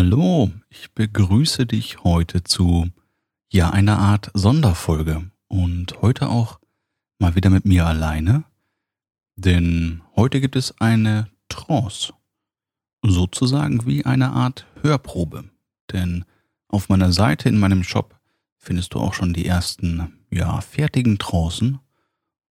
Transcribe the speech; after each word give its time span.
Hallo, 0.00 0.52
ich 0.70 0.92
begrüße 0.92 1.66
dich 1.66 2.04
heute 2.04 2.44
zu 2.44 2.86
ja 3.50 3.70
einer 3.70 3.98
Art 3.98 4.30
Sonderfolge 4.32 5.28
und 5.48 6.00
heute 6.02 6.28
auch 6.28 6.60
mal 7.18 7.34
wieder 7.34 7.50
mit 7.50 7.64
mir 7.64 7.84
alleine, 7.84 8.44
denn 9.34 10.02
heute 10.14 10.40
gibt 10.40 10.54
es 10.54 10.80
eine 10.80 11.26
Trance, 11.48 12.12
sozusagen 13.02 13.86
wie 13.86 14.06
eine 14.06 14.30
Art 14.30 14.66
Hörprobe, 14.82 15.50
denn 15.90 16.24
auf 16.68 16.88
meiner 16.88 17.10
Seite 17.10 17.48
in 17.48 17.58
meinem 17.58 17.82
Shop 17.82 18.20
findest 18.56 18.94
du 18.94 19.00
auch 19.00 19.14
schon 19.14 19.32
die 19.32 19.46
ersten 19.46 20.12
ja 20.30 20.60
fertigen 20.60 21.18
Trancen 21.18 21.80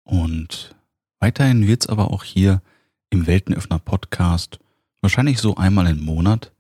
und 0.02 0.74
weiterhin 1.20 1.68
wird 1.68 1.82
es 1.82 1.88
aber 1.88 2.10
auch 2.10 2.24
hier 2.24 2.60
im 3.10 3.28
Weltenöffner 3.28 3.78
Podcast 3.78 4.58
wahrscheinlich 5.00 5.38
so 5.38 5.54
einmal 5.54 5.86
im 5.86 6.04
Monat 6.04 6.50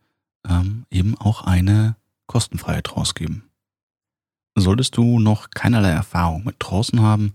ähm, 0.48 0.86
eben 0.90 1.16
auch 1.16 1.42
eine 1.42 1.96
kostenfreie 2.26 2.82
Trance 2.82 3.14
geben. 3.14 3.50
Solltest 4.54 4.96
du 4.96 5.20
noch 5.20 5.50
keinerlei 5.50 5.90
Erfahrung 5.90 6.44
mit 6.44 6.60
Trancen 6.60 7.00
haben, 7.00 7.34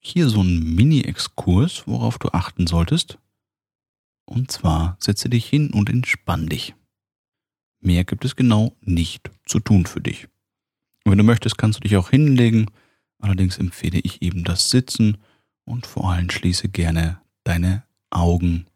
hier 0.00 0.28
so 0.28 0.42
ein 0.42 0.74
Mini-Exkurs, 0.74 1.86
worauf 1.86 2.18
du 2.18 2.28
achten 2.28 2.66
solltest. 2.66 3.18
Und 4.26 4.52
zwar 4.52 4.96
setze 5.00 5.30
dich 5.30 5.48
hin 5.48 5.70
und 5.70 5.88
entspann 5.88 6.46
dich. 6.46 6.74
Mehr 7.80 8.04
gibt 8.04 8.24
es 8.24 8.36
genau 8.36 8.76
nicht 8.80 9.30
zu 9.46 9.60
tun 9.60 9.86
für 9.86 10.00
dich. 10.00 10.28
Wenn 11.04 11.18
du 11.18 11.24
möchtest, 11.24 11.56
kannst 11.56 11.78
du 11.78 11.82
dich 11.82 11.96
auch 11.96 12.10
hinlegen. 12.10 12.66
Allerdings 13.18 13.58
empfehle 13.58 14.00
ich 14.00 14.20
eben 14.20 14.44
das 14.44 14.70
Sitzen 14.70 15.18
und 15.64 15.86
vor 15.86 16.10
allem 16.10 16.30
schließe 16.30 16.68
gerne 16.68 17.20
deine 17.44 17.84
Augen 18.10 18.66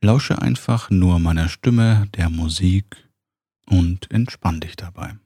Lausche 0.00 0.40
einfach 0.40 0.90
nur 0.90 1.18
meiner 1.18 1.48
Stimme, 1.48 2.06
der 2.14 2.30
Musik 2.30 3.08
und 3.66 4.10
entspann 4.12 4.60
dich 4.60 4.76
dabei. 4.76 5.16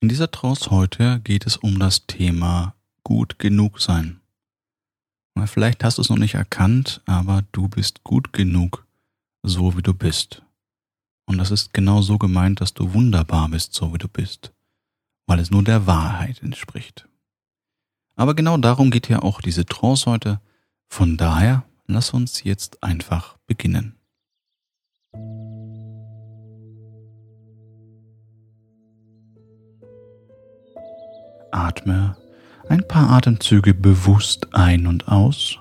In 0.00 0.08
dieser 0.08 0.30
Trance 0.30 0.70
heute 0.70 1.20
geht 1.20 1.46
es 1.46 1.56
um 1.56 1.78
das 1.78 2.06
Thema 2.06 2.74
gut 3.04 3.38
genug 3.38 3.80
sein. 3.80 4.20
Vielleicht 5.46 5.84
hast 5.84 5.98
du 5.98 6.02
es 6.02 6.10
noch 6.10 6.18
nicht 6.18 6.34
erkannt, 6.34 7.02
aber 7.06 7.44
du 7.52 7.68
bist 7.68 8.02
gut 8.02 8.32
genug, 8.32 8.86
so 9.42 9.76
wie 9.76 9.82
du 9.82 9.94
bist. 9.94 10.42
Und 11.26 11.38
das 11.38 11.50
ist 11.50 11.72
genau 11.72 12.02
so 12.02 12.18
gemeint, 12.18 12.60
dass 12.60 12.74
du 12.74 12.94
wunderbar 12.94 13.48
bist, 13.48 13.74
so 13.74 13.94
wie 13.94 13.98
du 13.98 14.08
bist, 14.08 14.52
weil 15.26 15.38
es 15.38 15.50
nur 15.50 15.62
der 15.62 15.86
Wahrheit 15.86 16.42
entspricht. 16.42 17.08
Aber 18.16 18.34
genau 18.34 18.56
darum 18.56 18.90
geht 18.90 19.08
ja 19.08 19.22
auch 19.22 19.40
diese 19.40 19.66
Trance 19.66 20.10
heute. 20.10 20.40
Von 20.88 21.16
daher 21.16 21.64
lass 21.86 22.10
uns 22.10 22.44
jetzt 22.44 22.82
einfach 22.82 23.36
beginnen. 23.46 23.96
Atme 31.50 32.16
ein 32.68 32.86
paar 32.88 33.10
Atemzüge 33.10 33.74
bewusst 33.74 34.54
ein 34.54 34.86
und 34.86 35.08
aus 35.08 35.58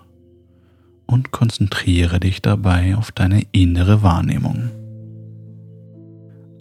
und 1.05 1.31
konzentriere 1.31 2.19
dich 2.19 2.41
dabei 2.41 2.95
auf 2.95 3.11
deine 3.11 3.43
innere 3.51 4.01
Wahrnehmung. 4.01 4.71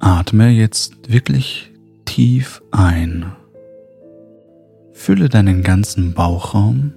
Atme 0.01 0.51
jetzt 0.51 1.13
wirklich 1.13 1.71
tief 2.05 2.63
ein. 2.73 3.33
Fülle 4.93 5.29
deinen 5.29 5.63
ganzen 5.63 6.13
Bauchraum 6.13 6.93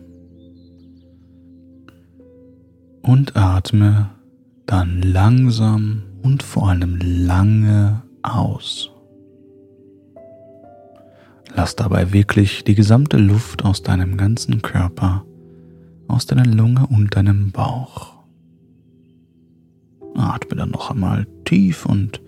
und 3.06 3.36
atme 3.36 4.10
dann 4.66 5.02
langsam 5.02 6.04
und 6.24 6.42
vor 6.42 6.70
allem 6.70 6.98
lange 7.00 8.02
aus. 8.24 8.90
Lass 11.54 11.76
dabei 11.76 12.12
wirklich 12.12 12.64
die 12.64 12.74
gesamte 12.74 13.18
Luft 13.18 13.64
aus 13.64 13.84
deinem 13.84 14.18
ganzen 14.18 14.62
Körper, 14.62 15.24
aus 16.08 16.26
deiner 16.26 16.46
Lunge 16.46 16.88
und 16.88 17.16
deinem 17.16 17.52
Bauch. 17.52 18.16
Atme 20.16 20.56
dann 20.58 20.72
noch 20.72 20.90
einmal 20.90 21.28
tief 21.46 21.86
und 21.86 22.22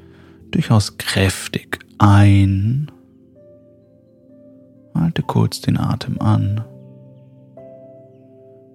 durchaus 0.52 0.98
kräftig 0.98 1.80
ein. 1.98 2.92
Halte 4.94 5.24
kurz 5.24 5.60
den 5.60 5.78
Atem 5.78 6.22
an 6.22 6.64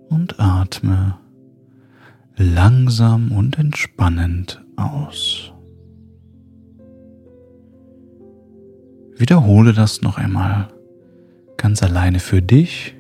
und 0.09 0.41
atme 0.41 1.22
langsam 2.37 3.33
und 3.33 3.59
entspannend 3.59 4.65
aus. 4.77 5.53
Wiederhole 9.17 9.73
das 9.73 10.03
noch 10.03 10.19
einmal 10.19 10.69
ganz 11.57 11.83
alleine 11.83 12.19
für 12.19 12.43
dich 12.43 12.95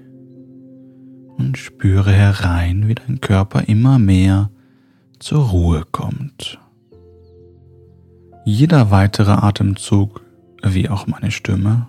und 1.37 1.59
spüre 1.59 2.13
herein, 2.13 2.87
wie 2.87 2.95
dein 2.95 3.21
Körper 3.21 3.69
immer 3.69 3.99
mehr 3.99 4.51
zur 5.19 5.49
Ruhe 5.49 5.85
kommt. 5.91 6.59
Jeder 8.45 8.91
weitere 8.91 9.33
Atemzug, 9.33 10.21
wie 10.63 10.89
auch 10.89 11.07
meine 11.07 11.31
Stimme, 11.31 11.89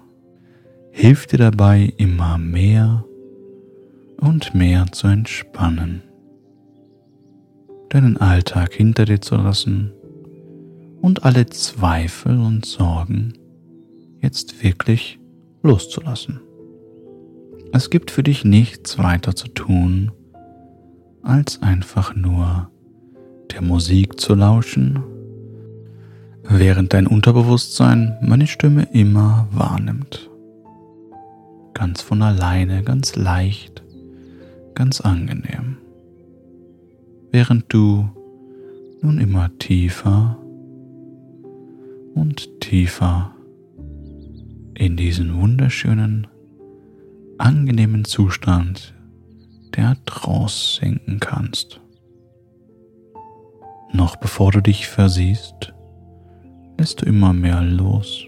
hilft 0.92 1.32
dir 1.32 1.40
dabei 1.40 1.94
immer 1.98 2.38
mehr 2.38 3.04
und 4.20 4.56
mehr 4.56 4.88
zu 4.92 5.08
entspannen 5.08 6.04
deinen 7.94 8.18
Alltag 8.18 8.74
hinter 8.74 9.06
dir 9.06 9.22
zu 9.22 9.36
lassen 9.36 9.92
und 11.02 11.26
alle 11.26 11.46
Zweifel 11.46 12.40
und 12.40 12.66
Sorgen 12.66 13.34
jetzt 14.20 14.64
wirklich 14.64 15.20
loszulassen. 15.62 16.42
Es 17.72 17.92
gibt 17.92 18.10
für 18.10 18.24
dich 18.24 18.46
nichts 18.46 18.98
weiter 18.98 19.36
zu 19.36 19.48
tun, 19.48 20.12
als 21.22 21.62
einfach 21.62 22.16
nur 22.16 22.72
der 23.52 23.62
Musik 23.62 24.20
zu 24.20 24.34
lauschen, 24.34 25.04
während 26.50 26.94
dein 26.94 27.06
Unterbewusstsein 27.06 28.18
meine 28.22 28.48
Stimme 28.48 28.88
immer 28.92 29.48
wahrnimmt. 29.52 30.32
Ganz 31.76 32.02
von 32.02 32.24
alleine, 32.24 32.82
ganz 32.82 33.16
leicht, 33.16 33.84
ganz 34.74 35.00
angenehm 35.00 35.78
während 37.34 37.74
du 37.74 38.08
nun 39.02 39.20
immer 39.20 39.50
tiefer 39.58 40.38
und 42.14 42.62
tiefer 42.62 43.34
in 44.76 44.96
diesen 44.96 45.42
wunderschönen, 45.42 46.28
angenehmen 47.40 48.06
Zustand 48.06 48.94
der 49.76 49.98
Trance 50.06 50.80
senken 50.80 51.20
kannst. 51.20 51.82
Noch 53.92 54.16
bevor 54.16 54.52
du 54.52 54.62
dich 54.62 54.88
versiehst, 54.88 55.74
lässt 56.78 57.02
du 57.02 57.06
immer 57.08 57.34
mehr 57.34 57.64
los, 57.64 58.28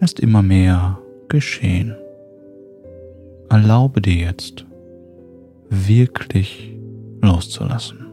lässt 0.00 0.20
immer 0.20 0.42
mehr 0.42 0.98
geschehen. 1.28 1.96
Erlaube 3.48 4.02
dir 4.02 4.16
jetzt 4.16 4.66
wirklich 5.70 6.73
loszulassen. 7.24 8.06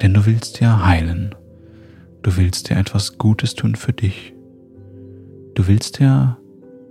Denn 0.00 0.14
du 0.14 0.24
willst 0.26 0.60
ja 0.60 0.84
heilen. 0.84 1.34
Du 2.22 2.36
willst 2.36 2.68
ja 2.70 2.78
etwas 2.78 3.18
Gutes 3.18 3.54
tun 3.54 3.74
für 3.74 3.92
dich. 3.92 4.34
Du 5.54 5.66
willst 5.66 6.00
ja 6.00 6.38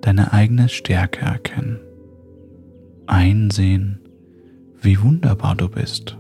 deine 0.02 0.34
eigene 0.34 0.70
Stärke 0.70 1.22
erkennen. 1.22 1.80
Einsehen, 3.08 4.00
wie 4.82 5.02
wunderbar 5.02 5.56
du 5.56 5.70
bist. 5.70 6.18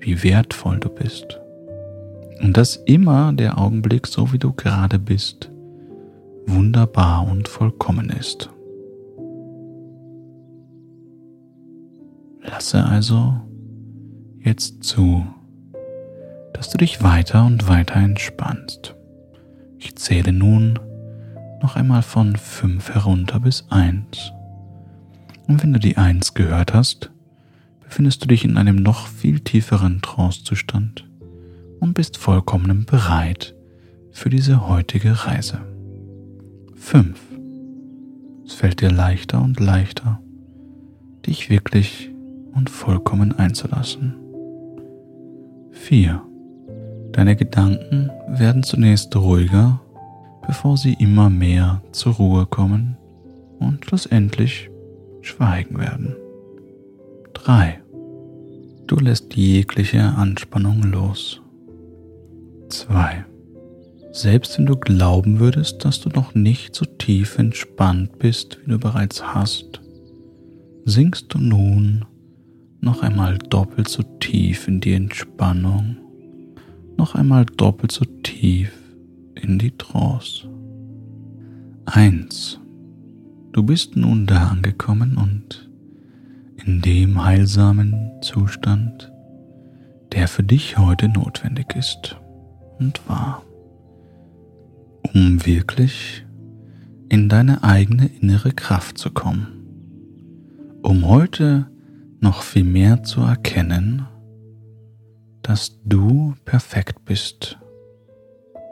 Wie 0.00 0.22
wertvoll 0.22 0.78
du 0.78 0.88
bist. 0.88 1.40
Und 2.40 2.56
dass 2.56 2.76
immer 2.76 3.32
der 3.32 3.58
Augenblick, 3.58 4.06
so 4.06 4.32
wie 4.32 4.38
du 4.38 4.52
gerade 4.52 4.98
bist, 4.98 5.50
wunderbar 6.46 7.26
und 7.26 7.48
vollkommen 7.48 8.10
ist. 8.10 8.50
Lasse 12.42 12.82
also 12.84 13.34
jetzt 14.48 14.82
zu, 14.82 15.26
dass 16.54 16.70
du 16.70 16.78
dich 16.78 17.02
weiter 17.02 17.44
und 17.44 17.68
weiter 17.68 17.96
entspannst. 17.96 18.94
Ich 19.78 19.94
zähle 19.96 20.32
nun 20.32 20.78
noch 21.60 21.76
einmal 21.76 22.02
von 22.02 22.34
fünf 22.36 22.94
herunter 22.94 23.40
bis 23.40 23.66
eins. 23.68 24.32
Und 25.46 25.62
wenn 25.62 25.72
du 25.72 25.78
die 25.78 25.98
eins 25.98 26.32
gehört 26.32 26.72
hast, 26.72 27.10
befindest 27.80 28.24
du 28.24 28.28
dich 28.28 28.44
in 28.44 28.56
einem 28.56 28.76
noch 28.76 29.06
viel 29.06 29.40
tieferen 29.40 30.00
Trancezustand 30.00 31.06
und 31.80 31.92
bist 31.92 32.16
vollkommen 32.16 32.86
bereit 32.86 33.54
für 34.12 34.30
diese 34.30 34.66
heutige 34.66 35.26
Reise. 35.26 35.60
Fünf. 36.74 37.20
Es 38.46 38.54
fällt 38.54 38.80
dir 38.80 38.90
leichter 38.90 39.42
und 39.42 39.60
leichter, 39.60 40.20
dich 41.26 41.50
wirklich 41.50 42.10
und 42.54 42.70
vollkommen 42.70 43.38
einzulassen. 43.38 44.17
4. 45.88 46.22
Deine 47.12 47.34
Gedanken 47.34 48.10
werden 48.28 48.62
zunächst 48.62 49.16
ruhiger, 49.16 49.80
bevor 50.46 50.76
sie 50.76 50.92
immer 50.92 51.30
mehr 51.30 51.82
zur 51.92 52.12
Ruhe 52.12 52.44
kommen 52.44 52.98
und 53.58 53.86
schlussendlich 53.86 54.68
schweigen 55.22 55.78
werden. 55.78 56.14
3. 57.32 57.80
Du 58.86 58.96
lässt 58.96 59.34
jegliche 59.34 60.02
Anspannung 60.02 60.82
los. 60.82 61.40
2. 62.68 63.24
Selbst 64.12 64.58
wenn 64.58 64.66
du 64.66 64.76
glauben 64.76 65.40
würdest, 65.40 65.86
dass 65.86 66.02
du 66.02 66.10
noch 66.10 66.34
nicht 66.34 66.74
so 66.74 66.84
tief 66.84 67.38
entspannt 67.38 68.18
bist, 68.18 68.58
wie 68.62 68.72
du 68.72 68.78
bereits 68.78 69.24
hast, 69.24 69.80
sinkst 70.84 71.32
du 71.32 71.38
nun 71.38 72.04
noch 72.80 73.02
einmal 73.02 73.38
doppelt 73.38 73.88
so 73.88 74.02
tief 74.20 74.68
in 74.68 74.80
die 74.80 74.92
Entspannung, 74.92 75.96
noch 76.96 77.14
einmal 77.14 77.44
doppelt 77.44 77.92
so 77.92 78.04
tief 78.22 78.72
in 79.34 79.58
die 79.58 79.76
Trance. 79.76 80.48
1. 81.86 82.60
Du 83.52 83.62
bist 83.62 83.96
nun 83.96 84.26
da 84.26 84.48
angekommen 84.48 85.16
und 85.16 85.70
in 86.64 86.80
dem 86.82 87.24
heilsamen 87.24 88.10
Zustand, 88.22 89.10
der 90.12 90.28
für 90.28 90.42
dich 90.42 90.76
heute 90.78 91.08
notwendig 91.08 91.74
ist 91.74 92.16
und 92.78 93.00
war, 93.08 93.42
um 95.14 95.44
wirklich 95.46 96.24
in 97.08 97.28
deine 97.28 97.64
eigene 97.64 98.06
innere 98.20 98.52
Kraft 98.52 98.98
zu 98.98 99.10
kommen, 99.10 99.46
um 100.82 101.06
heute 101.06 101.68
noch 102.20 102.42
viel 102.42 102.64
mehr 102.64 103.02
zu 103.02 103.20
erkennen, 103.20 104.06
dass 105.42 105.78
du 105.84 106.34
perfekt 106.44 107.04
bist, 107.04 107.58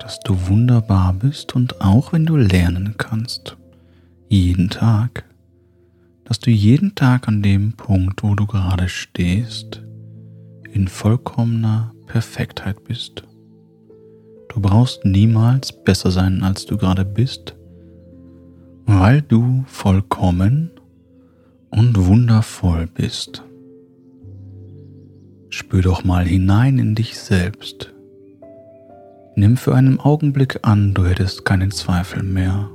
dass 0.01 0.21
du 0.21 0.49
wunderbar 0.49 1.15
bist 1.15 1.55
und 1.55 1.81
auch 1.81 2.13
wenn 2.13 2.27
du 2.27 2.37
lernen 2.37 2.95
kannst, 2.99 3.57
jeden 4.29 4.69
Tag, 4.69 5.25
dass 6.25 6.41
du 6.41 6.51
jeden 6.51 6.95
Tag 6.95 7.29
an 7.29 7.43
dem 7.43 7.73
Punkt, 7.73 8.23
wo 8.23 8.35
du 8.35 8.47
gerade 8.47 8.89
stehst, 8.89 9.83
in 10.73 10.89
vollkommener 10.89 11.93
Perfektheit 12.07 12.85
bist. 12.85 13.23
Du 14.49 14.61
brauchst 14.61 15.05
niemals 15.05 15.73
besser 15.85 16.11
sein, 16.11 16.43
als 16.43 16.67
du 16.67 16.77
gerade 16.77 17.05
bist, 17.05 17.55
weil 18.87 19.23
du 19.23 19.65
vollkommen 19.67 20.71
und 21.77 22.07
wundervoll 22.07 22.87
bist. 22.87 23.45
Spür 25.51 25.83
doch 25.83 26.05
mal 26.05 26.25
hinein 26.25 26.79
in 26.79 26.95
dich 26.95 27.19
selbst. 27.19 27.93
Nimm 29.37 29.59
für 29.59 29.75
einen 29.75 30.01
Augenblick 30.01 30.61
an, 30.63 30.95
du 30.95 31.05
hättest 31.05 31.45
keinen 31.45 31.71
Zweifel 31.71 32.23
mehr, 32.23 32.71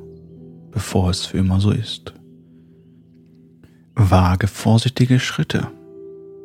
bevor 0.70 1.10
es 1.10 1.26
für 1.26 1.40
immer 1.40 1.60
so 1.60 1.72
ist. 1.72 2.14
Wage 3.96 4.48
vorsichtige 4.48 5.20
Schritte. 5.20 5.68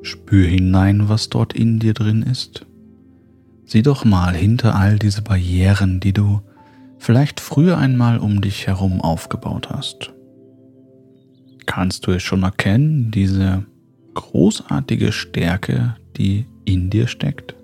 Spür 0.01 0.47
hinein, 0.47 1.11
was 1.11 1.29
dort 1.29 1.53
in 1.53 1.79
dir 1.79 1.93
drin 1.93 2.23
ist. 2.23 2.65
Sieh 3.67 3.83
doch 3.83 4.05
mal 4.07 4.35
hinter 4.35 4.75
all 4.75 4.99
diese 4.99 5.21
Barrieren, 5.21 6.01
die 6.01 6.15
du 6.15 6.41
vielleicht 6.99 7.41
früher 7.41 7.77
einmal 7.77 8.19
um 8.19 8.41
dich 8.41 8.67
herum 8.67 9.03
aufgebaut 9.03 9.69
hast. 9.71 10.16
Kannst 11.67 12.07
du 12.07 12.13
es 12.13 12.23
schon 12.23 12.43
erkennen, 12.43 13.11
diese 13.11 13.65
großartige 14.15 15.13
Stärke, 15.13 15.97
die 16.17 16.47
in 16.65 16.91
dir 16.91 17.07
steckt? 17.07 17.55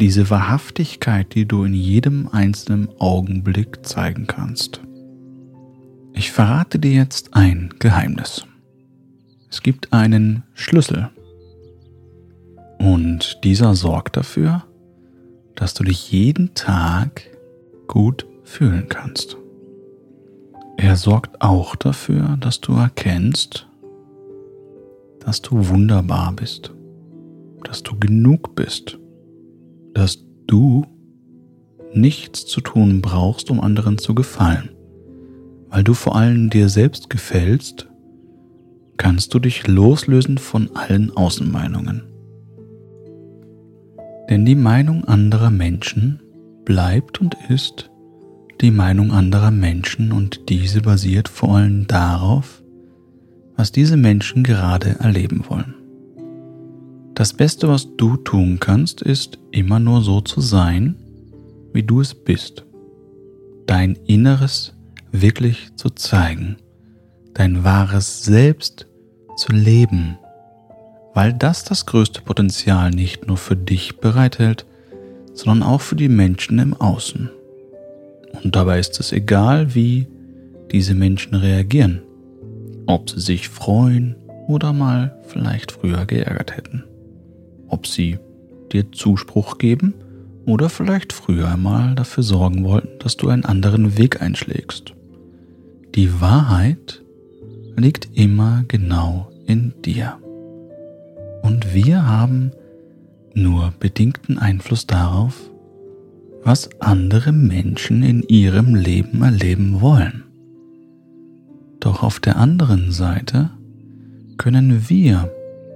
Diese 0.00 0.28
Wahrhaftigkeit, 0.30 1.34
die 1.34 1.46
du 1.46 1.64
in 1.64 1.74
jedem 1.74 2.28
einzelnen 2.28 2.88
Augenblick 2.98 3.86
zeigen 3.86 4.26
kannst. 4.26 4.80
Ich 6.14 6.32
verrate 6.32 6.78
dir 6.78 6.92
jetzt 6.92 7.34
ein 7.34 7.72
Geheimnis. 7.78 8.44
Es 9.48 9.62
gibt 9.62 9.92
einen 9.92 10.42
Schlüssel. 10.54 11.10
Und 12.78 13.44
dieser 13.44 13.74
sorgt 13.74 14.16
dafür, 14.16 14.64
dass 15.54 15.74
du 15.74 15.84
dich 15.84 16.10
jeden 16.10 16.54
Tag 16.54 17.22
gut 17.86 18.26
fühlen 18.44 18.88
kannst. 18.88 19.36
Er 20.76 20.96
sorgt 20.96 21.40
auch 21.42 21.76
dafür, 21.76 22.36
dass 22.40 22.60
du 22.60 22.72
erkennst, 22.72 23.68
dass 25.20 25.42
du 25.42 25.68
wunderbar 25.68 26.32
bist, 26.32 26.74
dass 27.64 27.82
du 27.82 27.98
genug 27.98 28.54
bist, 28.56 28.98
dass 29.94 30.24
du 30.46 30.84
nichts 31.94 32.46
zu 32.46 32.60
tun 32.60 33.02
brauchst, 33.02 33.50
um 33.50 33.60
anderen 33.60 33.98
zu 33.98 34.14
gefallen. 34.14 34.70
Weil 35.68 35.84
du 35.84 35.94
vor 35.94 36.16
allem 36.16 36.50
dir 36.50 36.68
selbst 36.68 37.10
gefällst, 37.10 37.88
kannst 38.96 39.34
du 39.34 39.38
dich 39.38 39.66
loslösen 39.66 40.38
von 40.38 40.74
allen 40.74 41.16
Außenmeinungen. 41.16 42.02
Denn 44.28 44.44
die 44.44 44.54
Meinung 44.54 45.04
anderer 45.04 45.50
Menschen 45.50 46.20
bleibt 46.64 47.20
und 47.20 47.36
ist 47.48 47.90
die 48.62 48.70
Meinung 48.70 49.10
anderer 49.10 49.50
Menschen 49.50 50.12
und 50.12 50.48
diese 50.48 50.82
basiert 50.82 51.28
vor 51.28 51.56
allem 51.56 51.88
darauf, 51.88 52.62
was 53.56 53.72
diese 53.72 53.96
Menschen 53.96 54.44
gerade 54.44 55.00
erleben 55.00 55.44
wollen. 55.48 55.74
Das 57.14 57.34
Beste, 57.34 57.68
was 57.68 57.88
du 57.96 58.16
tun 58.16 58.58
kannst, 58.60 59.02
ist 59.02 59.38
immer 59.50 59.80
nur 59.80 60.02
so 60.02 60.20
zu 60.20 60.40
sein, 60.40 60.94
wie 61.72 61.82
du 61.82 62.00
es 62.00 62.14
bist. 62.14 62.64
Dein 63.66 63.96
Inneres 64.06 64.74
wirklich 65.10 65.74
zu 65.74 65.90
zeigen, 65.90 66.56
dein 67.34 67.64
wahres 67.64 68.22
Selbst 68.22 68.86
zu 69.36 69.52
leben, 69.52 70.18
weil 71.14 71.32
das 71.34 71.64
das 71.64 71.84
größte 71.86 72.22
Potenzial 72.22 72.90
nicht 72.90 73.26
nur 73.26 73.36
für 73.36 73.56
dich 73.56 73.98
bereithält, 73.98 74.66
sondern 75.34 75.68
auch 75.68 75.80
für 75.80 75.96
die 75.96 76.08
Menschen 76.08 76.58
im 76.60 76.74
Außen. 76.74 77.30
Und 78.42 78.56
dabei 78.56 78.78
ist 78.78 78.98
es 79.00 79.12
egal, 79.12 79.74
wie 79.74 80.06
diese 80.70 80.94
Menschen 80.94 81.34
reagieren, 81.34 82.02
ob 82.86 83.10
sie 83.10 83.20
sich 83.20 83.48
freuen 83.48 84.16
oder 84.48 84.72
mal 84.72 85.16
vielleicht 85.26 85.72
früher 85.72 86.06
geärgert 86.06 86.56
hätten, 86.56 86.84
ob 87.68 87.86
sie 87.86 88.18
dir 88.72 88.90
Zuspruch 88.92 89.58
geben 89.58 89.94
oder 90.46 90.68
vielleicht 90.68 91.12
früher 91.12 91.48
einmal 91.48 91.94
dafür 91.94 92.22
sorgen 92.22 92.64
wollten, 92.64 92.98
dass 92.98 93.16
du 93.16 93.28
einen 93.28 93.44
anderen 93.44 93.96
Weg 93.98 94.20
einschlägst. 94.22 94.94
Die 95.94 96.20
Wahrheit 96.20 97.02
liegt 97.76 98.08
immer 98.14 98.64
genau 98.66 99.30
in 99.46 99.74
dir. 99.84 100.18
Und 101.42 101.74
wir 101.74 102.06
haben 102.06 102.52
nur 103.34 103.72
bedingten 103.78 104.38
Einfluss 104.38 104.86
darauf, 104.86 105.50
was 106.44 106.68
andere 106.80 107.32
Menschen 107.32 108.02
in 108.02 108.22
ihrem 108.22 108.74
Leben 108.74 109.22
erleben 109.22 109.80
wollen. 109.80 110.24
Doch 111.80 112.02
auf 112.02 112.20
der 112.20 112.36
anderen 112.36 112.92
Seite 112.92 113.50
können 114.38 114.88
wir, 114.88 115.30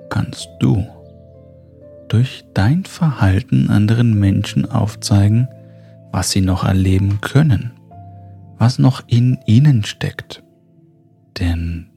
kannst 0.09 0.49
du, 0.61 0.87
durch 2.09 2.45
dein 2.55 2.85
Verhalten 2.85 3.69
anderen 3.69 4.19
Menschen 4.19 4.71
aufzeigen, 4.71 5.49
was 6.13 6.31
sie 6.31 6.41
noch 6.41 6.65
erleben 6.65 7.21
können, 7.21 7.73
was 8.59 8.79
noch 8.79 9.03
in 9.09 9.39
ihnen 9.47 9.85
steckt. 9.85 10.43
Denn 11.39 11.89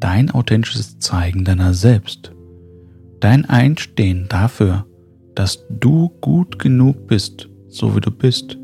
dein 0.00 0.30
authentisches 0.30 0.98
Zeigen 0.98 1.44
deiner 1.44 1.74
selbst, 1.74 2.32
dein 3.20 3.48
Einstehen 3.48 4.26
dafür, 4.28 4.86
dass 5.34 5.64
du 5.70 6.10
gut 6.20 6.58
genug 6.58 7.06
bist, 7.06 7.48
so 7.68 7.94
wie 7.94 8.00
du 8.00 8.10
bist. 8.10 8.58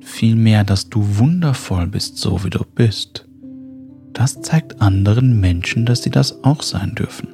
Vielmehr, 0.00 0.64
dass 0.64 0.88
du 0.88 1.18
wundervoll 1.18 1.86
bist, 1.88 2.18
so 2.18 2.44
wie 2.44 2.50
du 2.50 2.64
bist. 2.74 3.26
Das 4.12 4.40
zeigt 4.40 4.80
anderen 4.80 5.40
Menschen, 5.40 5.84
dass 5.84 6.02
sie 6.02 6.10
das 6.10 6.42
auch 6.44 6.62
sein 6.62 6.94
dürfen. 6.94 7.28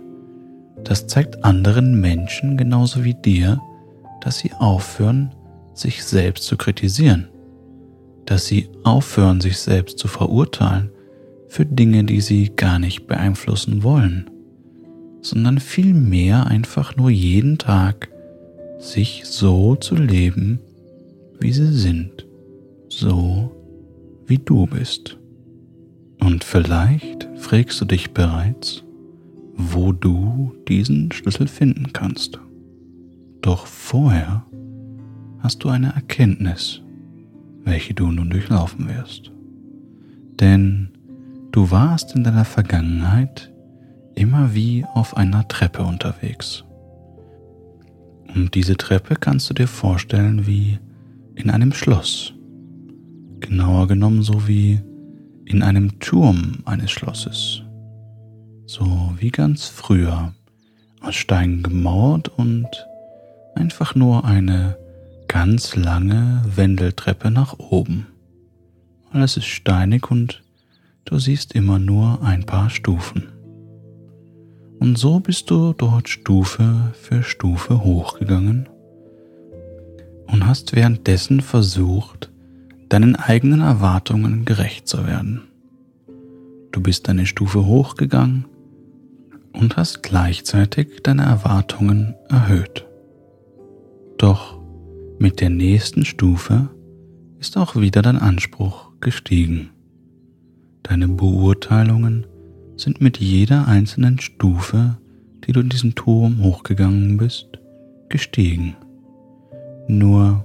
Das 0.84 1.06
zeigt 1.06 1.44
anderen 1.44 2.00
Menschen 2.00 2.56
genauso 2.56 3.04
wie 3.04 3.14
dir, 3.14 3.60
dass 4.20 4.38
sie 4.38 4.52
aufhören, 4.54 5.32
sich 5.74 6.04
selbst 6.04 6.44
zu 6.44 6.56
kritisieren. 6.56 7.28
Dass 8.26 8.46
sie 8.46 8.68
aufhören, 8.84 9.40
sich 9.40 9.58
selbst 9.58 9.98
zu 9.98 10.08
verurteilen 10.08 10.90
für 11.48 11.66
Dinge, 11.66 12.04
die 12.04 12.20
sie 12.20 12.50
gar 12.56 12.78
nicht 12.78 13.06
beeinflussen 13.06 13.82
wollen, 13.82 14.30
sondern 15.20 15.60
vielmehr 15.60 16.46
einfach 16.46 16.96
nur 16.96 17.10
jeden 17.10 17.58
Tag 17.58 18.08
sich 18.82 19.22
so 19.24 19.76
zu 19.76 19.94
leben, 19.94 20.58
wie 21.40 21.52
sie 21.52 21.72
sind, 21.72 22.26
so 22.88 23.52
wie 24.26 24.38
du 24.38 24.66
bist. 24.66 25.18
Und 26.18 26.42
vielleicht 26.42 27.28
fragst 27.36 27.80
du 27.80 27.84
dich 27.84 28.12
bereits, 28.12 28.82
wo 29.54 29.92
du 29.92 30.52
diesen 30.68 31.12
Schlüssel 31.12 31.46
finden 31.46 31.92
kannst. 31.92 32.40
Doch 33.40 33.66
vorher 33.66 34.44
hast 35.38 35.62
du 35.62 35.68
eine 35.68 35.94
Erkenntnis, 35.94 36.82
welche 37.64 37.94
du 37.94 38.10
nun 38.10 38.30
durchlaufen 38.30 38.88
wirst. 38.88 39.30
Denn 40.40 40.88
du 41.52 41.70
warst 41.70 42.16
in 42.16 42.24
deiner 42.24 42.44
Vergangenheit 42.44 43.52
immer 44.16 44.54
wie 44.54 44.84
auf 44.92 45.16
einer 45.16 45.46
Treppe 45.46 45.82
unterwegs. 45.82 46.64
Und 48.34 48.54
diese 48.54 48.76
Treppe 48.76 49.16
kannst 49.16 49.50
du 49.50 49.54
dir 49.54 49.68
vorstellen 49.68 50.46
wie 50.46 50.78
in 51.34 51.50
einem 51.50 51.72
Schloss. 51.72 52.34
Genauer 53.40 53.88
genommen 53.88 54.22
so 54.22 54.46
wie 54.48 54.80
in 55.44 55.62
einem 55.62 55.98
Turm 55.98 56.58
eines 56.64 56.90
Schlosses. 56.90 57.62
So 58.66 59.12
wie 59.18 59.30
ganz 59.30 59.66
früher, 59.66 60.34
aus 61.00 61.14
Steinen 61.14 61.62
gemauert 61.62 62.28
und 62.28 62.68
einfach 63.54 63.94
nur 63.94 64.24
eine 64.24 64.76
ganz 65.28 65.76
lange 65.76 66.42
Wendeltreppe 66.46 67.30
nach 67.30 67.58
oben. 67.58 68.06
Alles 69.10 69.36
ist 69.36 69.46
steinig 69.46 70.10
und 70.10 70.42
du 71.04 71.18
siehst 71.18 71.54
immer 71.54 71.78
nur 71.78 72.22
ein 72.22 72.46
paar 72.46 72.70
Stufen. 72.70 73.28
Und 74.82 74.98
so 74.98 75.20
bist 75.20 75.48
du 75.48 75.74
dort 75.74 76.08
Stufe 76.08 76.92
für 76.94 77.22
Stufe 77.22 77.84
hochgegangen 77.84 78.68
und 80.26 80.44
hast 80.44 80.74
währenddessen 80.74 81.40
versucht, 81.40 82.32
deinen 82.88 83.14
eigenen 83.14 83.60
Erwartungen 83.60 84.44
gerecht 84.44 84.88
zu 84.88 85.06
werden. 85.06 85.42
Du 86.72 86.82
bist 86.82 87.08
eine 87.08 87.26
Stufe 87.26 87.64
hochgegangen 87.64 88.46
und 89.52 89.76
hast 89.76 90.02
gleichzeitig 90.02 91.00
deine 91.04 91.26
Erwartungen 91.26 92.16
erhöht. 92.28 92.84
Doch 94.18 94.60
mit 95.20 95.40
der 95.40 95.50
nächsten 95.50 96.04
Stufe 96.04 96.70
ist 97.38 97.56
auch 97.56 97.76
wieder 97.76 98.02
dein 98.02 98.18
Anspruch 98.18 98.90
gestiegen. 99.00 99.70
Deine 100.82 101.06
Beurteilungen 101.06 102.26
sind 102.76 103.00
mit 103.00 103.18
jeder 103.18 103.68
einzelnen 103.68 104.18
Stufe, 104.20 104.98
die 105.46 105.52
du 105.52 105.60
in 105.60 105.68
diesen 105.68 105.94
Turm 105.94 106.42
hochgegangen 106.42 107.16
bist, 107.16 107.48
gestiegen. 108.08 108.76
Nur 109.88 110.44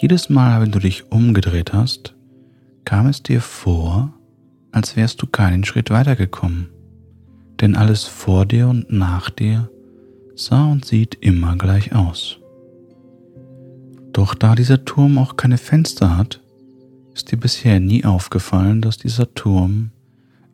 jedes 0.00 0.28
Mal, 0.28 0.60
wenn 0.60 0.72
du 0.72 0.78
dich 0.78 1.10
umgedreht 1.10 1.72
hast, 1.72 2.14
kam 2.84 3.06
es 3.06 3.22
dir 3.22 3.40
vor, 3.40 4.12
als 4.72 4.96
wärst 4.96 5.22
du 5.22 5.26
keinen 5.26 5.64
Schritt 5.64 5.90
weitergekommen, 5.90 6.68
denn 7.60 7.76
alles 7.76 8.04
vor 8.04 8.46
dir 8.46 8.68
und 8.68 8.92
nach 8.92 9.30
dir 9.30 9.70
sah 10.34 10.70
und 10.70 10.84
sieht 10.84 11.16
immer 11.16 11.56
gleich 11.56 11.94
aus. 11.94 12.38
Doch 14.12 14.34
da 14.34 14.54
dieser 14.54 14.84
Turm 14.84 15.18
auch 15.18 15.36
keine 15.36 15.58
Fenster 15.58 16.16
hat, 16.16 16.40
ist 17.14 17.32
dir 17.32 17.38
bisher 17.38 17.80
nie 17.80 18.04
aufgefallen, 18.04 18.82
dass 18.82 18.98
dieser 18.98 19.32
Turm 19.34 19.90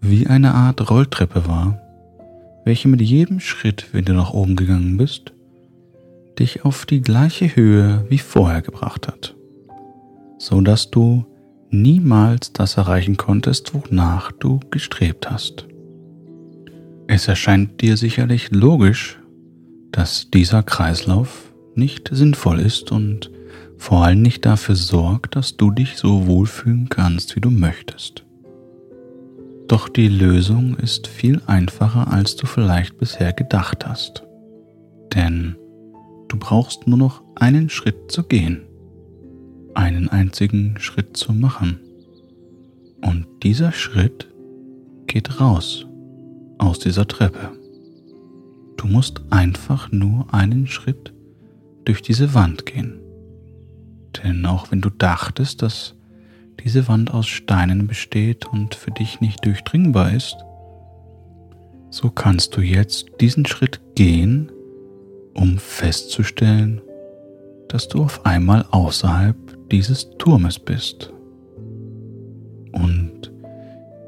wie 0.02 0.26
eine 0.26 0.52
Art 0.52 0.90
Rolltreppe 0.90 1.47
war, 1.47 1.80
welche 2.64 2.88
mit 2.88 3.00
jedem 3.00 3.38
Schritt, 3.38 3.87
wenn 3.92 4.04
du 4.04 4.12
nach 4.12 4.32
oben 4.32 4.56
gegangen 4.56 4.97
bist, 4.97 5.32
dich 6.38 6.64
auf 6.64 6.87
die 6.87 7.00
gleiche 7.00 7.54
Höhe 7.54 8.04
wie 8.09 8.18
vorher 8.18 8.62
gebracht 8.62 9.06
hat, 9.06 9.37
so 10.38 10.61
dass 10.61 10.90
du 10.90 11.25
niemals 11.71 12.52
das 12.52 12.76
erreichen 12.76 13.16
konntest, 13.16 13.75
wonach 13.75 14.32
du 14.32 14.59
gestrebt 14.71 15.30
hast. 15.30 15.66
Es 17.06 17.28
erscheint 17.28 17.80
dir 17.80 17.97
sicherlich 17.97 18.50
logisch, 18.50 19.21
dass 19.92 20.30
dieser 20.30 20.64
Kreislauf 20.64 21.52
nicht 21.76 22.11
sinnvoll 22.12 22.59
ist 22.59 22.90
und 22.90 23.30
vor 23.78 24.04
allem 24.04 24.23
nicht 24.23 24.44
dafür 24.47 24.75
sorgt, 24.75 25.37
dass 25.37 25.56
du 25.56 25.71
dich 25.71 25.97
so 25.97 26.26
wohlfühlen 26.26 26.88
kannst, 26.88 27.37
wie 27.37 27.40
du 27.40 27.50
möchtest. 27.50 28.25
Doch 29.73 29.88
die 29.88 30.09
Lösung 30.09 30.76
ist 30.76 31.07
viel 31.07 31.41
einfacher, 31.47 32.12
als 32.12 32.37
du 32.37 32.47
vielleicht 32.47 32.99
bisher 32.99 33.33
gedacht 33.33 33.87
hast. 33.87 34.23
Denn 35.14 35.57
du 36.29 36.37
brauchst 36.38 36.87
nur 36.87 36.99
noch 36.99 37.23
einen 37.37 37.71
Schritt 37.71 38.12
zu 38.12 38.23
gehen, 38.23 38.67
einen 39.73 40.11
einzigen 40.11 40.75
Schritt 40.79 41.17
zu 41.17 41.33
machen. 41.33 41.81
Und 43.00 43.26
dieser 43.45 43.73
Schritt 43.73 44.29
geht 45.07 45.41
raus 45.41 45.87
aus 46.59 46.79
dieser 46.79 47.09
Treppe. 47.09 47.52
Du 48.76 48.87
musst 48.87 49.23
einfach 49.31 49.91
nur 49.91 50.35
einen 50.35 50.67
Schritt 50.67 51.14
durch 51.87 52.02
diese 52.02 52.35
Wand 52.35 52.67
gehen. 52.67 53.00
Denn 54.23 54.45
auch 54.45 54.71
wenn 54.71 54.83
du 54.83 54.91
dachtest, 54.91 55.62
dass 55.62 55.95
diese 56.61 56.88
Wand 56.88 57.12
aus 57.12 57.26
Steinen 57.26 57.87
besteht 57.87 58.47
und 58.47 58.75
für 58.75 58.90
dich 58.90 59.21
nicht 59.21 59.44
durchdringbar 59.44 60.12
ist, 60.12 60.37
so 61.90 62.11
kannst 62.11 62.56
du 62.56 62.61
jetzt 62.61 63.06
diesen 63.21 63.44
Schritt 63.47 63.80
gehen, 63.94 64.50
um 65.35 65.59
festzustellen, 65.59 66.80
dass 67.68 67.88
du 67.88 68.02
auf 68.02 68.25
einmal 68.25 68.64
außerhalb 68.71 69.37
dieses 69.71 70.11
Turmes 70.18 70.59
bist. 70.59 71.12
Und 72.73 73.32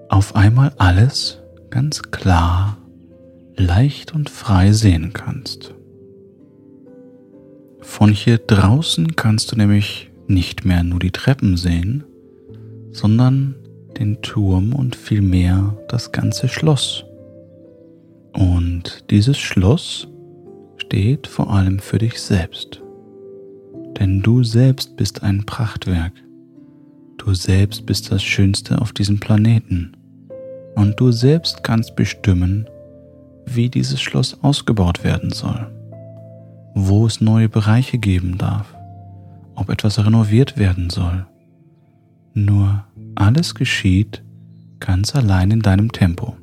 auf 0.08 0.34
einmal 0.36 0.72
alles 0.78 1.42
ganz 1.70 2.02
klar, 2.02 2.78
leicht 3.56 4.14
und 4.14 4.30
frei 4.30 4.72
sehen 4.72 5.12
kannst. 5.12 5.74
Von 7.80 8.10
hier 8.10 8.38
draußen 8.38 9.14
kannst 9.16 9.52
du 9.52 9.56
nämlich 9.56 10.10
nicht 10.26 10.64
mehr 10.64 10.82
nur 10.82 11.00
die 11.00 11.10
Treppen 11.10 11.56
sehen, 11.56 12.04
sondern 12.94 13.54
den 13.98 14.22
Turm 14.22 14.72
und 14.72 14.96
vielmehr 14.96 15.76
das 15.88 16.10
ganze 16.12 16.48
Schloss. 16.48 17.04
Und 18.32 19.04
dieses 19.10 19.36
Schloss 19.36 20.08
steht 20.78 21.26
vor 21.26 21.50
allem 21.50 21.78
für 21.78 21.98
dich 21.98 22.20
selbst. 22.20 22.82
Denn 24.00 24.22
du 24.22 24.42
selbst 24.42 24.96
bist 24.96 25.22
ein 25.22 25.44
Prachtwerk. 25.44 26.12
Du 27.18 27.34
selbst 27.34 27.84
bist 27.84 28.10
das 28.10 28.22
Schönste 28.22 28.80
auf 28.80 28.92
diesem 28.92 29.20
Planeten. 29.20 29.92
Und 30.74 30.98
du 30.98 31.12
selbst 31.12 31.62
kannst 31.62 31.94
bestimmen, 31.94 32.68
wie 33.46 33.68
dieses 33.68 34.00
Schloss 34.00 34.42
ausgebaut 34.42 35.04
werden 35.04 35.30
soll 35.30 35.70
wo 36.74 37.06
es 37.06 37.20
neue 37.20 37.48
Bereiche 37.48 37.98
geben 37.98 38.36
darf, 38.36 38.74
ob 39.54 39.70
etwas 39.70 40.04
renoviert 40.04 40.58
werden 40.58 40.90
soll. 40.90 41.26
Nur 42.35 42.85
alles 43.14 43.55
geschieht 43.55 44.23
ganz 44.81 45.14
allein 45.14 45.50
in 45.50 45.61
deinem 45.61 45.93
Tempo. 45.93 46.37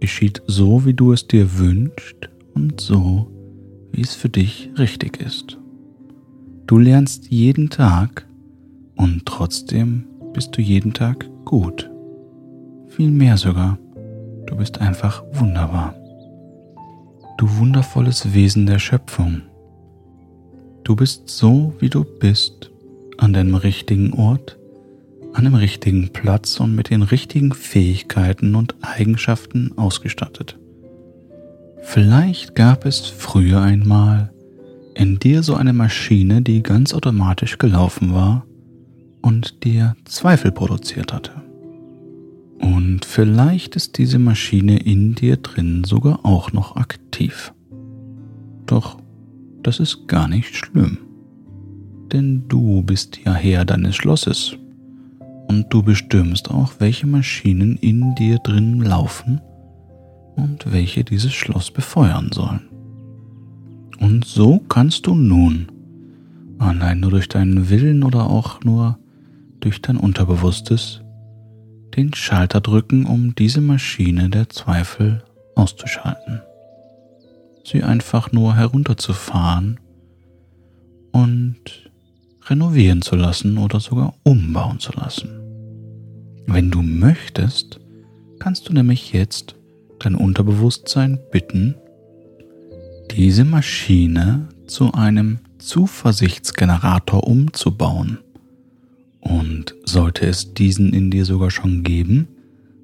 Geschieht 0.00 0.42
so, 0.46 0.84
wie 0.84 0.94
du 0.94 1.12
es 1.12 1.26
dir 1.26 1.58
wünschst 1.58 2.28
und 2.54 2.80
so, 2.80 3.30
wie 3.92 4.02
es 4.02 4.14
für 4.14 4.28
dich 4.28 4.70
richtig 4.78 5.20
ist. 5.20 5.58
Du 6.66 6.78
lernst 6.78 7.30
jeden 7.30 7.70
Tag 7.70 8.26
und 8.96 9.24
trotzdem 9.24 10.04
bist 10.34 10.56
du 10.56 10.60
jeden 10.60 10.92
Tag 10.92 11.26
gut. 11.44 11.90
Viel 12.88 13.10
mehr 13.10 13.36
sogar. 13.36 13.78
Du 14.46 14.56
bist 14.56 14.80
einfach 14.80 15.24
wunderbar 15.32 15.94
du 17.36 17.58
wundervolles 17.58 18.32
Wesen 18.32 18.66
der 18.66 18.78
Schöpfung. 18.78 19.42
Du 20.84 20.96
bist 20.96 21.28
so, 21.28 21.74
wie 21.78 21.90
du 21.90 22.04
bist, 22.04 22.70
an 23.18 23.32
deinem 23.32 23.54
richtigen 23.54 24.12
Ort, 24.14 24.55
an 25.36 25.44
dem 25.44 25.54
richtigen 25.54 26.08
Platz 26.14 26.58
und 26.60 26.74
mit 26.74 26.88
den 26.88 27.02
richtigen 27.02 27.52
Fähigkeiten 27.52 28.54
und 28.54 28.74
Eigenschaften 28.80 29.76
ausgestattet. 29.76 30.58
Vielleicht 31.82 32.54
gab 32.54 32.86
es 32.86 33.00
früher 33.00 33.60
einmal 33.60 34.32
in 34.94 35.18
dir 35.18 35.42
so 35.42 35.54
eine 35.54 35.74
Maschine, 35.74 36.40
die 36.40 36.62
ganz 36.62 36.94
automatisch 36.94 37.58
gelaufen 37.58 38.14
war 38.14 38.46
und 39.20 39.62
dir 39.62 39.94
Zweifel 40.06 40.52
produziert 40.52 41.12
hatte. 41.12 41.32
Und 42.58 43.04
vielleicht 43.04 43.76
ist 43.76 43.98
diese 43.98 44.18
Maschine 44.18 44.78
in 44.78 45.14
dir 45.14 45.36
drin 45.36 45.84
sogar 45.84 46.24
auch 46.24 46.52
noch 46.52 46.76
aktiv. 46.76 47.52
Doch 48.64 48.96
das 49.62 49.80
ist 49.80 50.08
gar 50.08 50.28
nicht 50.28 50.56
schlimm. 50.56 50.96
Denn 52.10 52.48
du 52.48 52.82
bist 52.82 53.18
ja 53.22 53.34
Herr 53.34 53.66
deines 53.66 53.96
Schlosses. 53.96 54.56
Und 55.48 55.66
du 55.70 55.82
bestimmst 55.82 56.50
auch, 56.50 56.74
welche 56.78 57.06
Maschinen 57.06 57.76
in 57.76 58.14
dir 58.14 58.38
drin 58.38 58.80
laufen 58.80 59.40
und 60.36 60.70
welche 60.72 61.04
dieses 61.04 61.32
Schloss 61.32 61.70
befeuern 61.70 62.30
sollen. 62.32 62.68
Und 63.98 64.24
so 64.24 64.58
kannst 64.58 65.06
du 65.06 65.14
nun, 65.14 65.72
allein 66.58 67.00
nur 67.00 67.10
durch 67.10 67.28
deinen 67.28 67.70
Willen 67.70 68.02
oder 68.02 68.28
auch 68.28 68.62
nur 68.62 68.98
durch 69.60 69.80
dein 69.80 69.96
Unterbewusstes, 69.96 71.02
den 71.96 72.12
Schalter 72.12 72.60
drücken, 72.60 73.06
um 73.06 73.34
diese 73.34 73.60
Maschine 73.60 74.28
der 74.28 74.50
Zweifel 74.50 75.24
auszuschalten. 75.54 76.42
Sie 77.64 77.82
einfach 77.82 78.32
nur 78.32 78.54
herunterzufahren 78.54 79.80
und 81.12 81.90
renovieren 82.48 83.02
zu 83.02 83.16
lassen 83.16 83.58
oder 83.58 83.80
sogar 83.80 84.14
umbauen 84.22 84.78
zu 84.78 84.92
lassen. 84.92 85.35
Wenn 86.46 86.70
du 86.70 86.82
möchtest, 86.82 87.80
kannst 88.38 88.68
du 88.68 88.72
nämlich 88.72 89.12
jetzt 89.12 89.56
dein 89.98 90.14
Unterbewusstsein 90.14 91.18
bitten, 91.32 91.74
diese 93.10 93.44
Maschine 93.44 94.48
zu 94.66 94.92
einem 94.92 95.38
Zuversichtsgenerator 95.58 97.26
umzubauen. 97.26 98.18
Und 99.20 99.74
sollte 99.84 100.26
es 100.26 100.54
diesen 100.54 100.92
in 100.92 101.10
dir 101.10 101.24
sogar 101.24 101.50
schon 101.50 101.82
geben, 101.82 102.28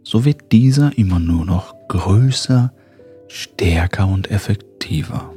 so 0.02 0.24
wird 0.24 0.50
dieser 0.50 0.96
immer 0.98 1.20
nur 1.20 1.44
noch 1.44 1.74
größer, 1.88 2.72
stärker 3.28 4.08
und 4.08 4.30
effektiver. 4.30 5.32